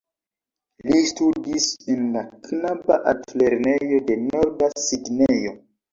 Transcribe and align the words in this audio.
Li 0.85 1.01
studis 1.09 1.67
en 1.95 2.01
la 2.17 2.23
knaba 2.47 2.97
altlernejo 3.13 4.03
de 4.09 4.19
Norda 4.25 4.71
Sidnejo. 4.87 5.55